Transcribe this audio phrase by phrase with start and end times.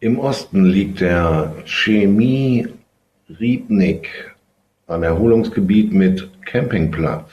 [0.00, 2.68] Im Osten liegt der Černý
[3.30, 4.36] rybník,
[4.86, 7.30] ein Erholungsgebiet mit Campingplatz.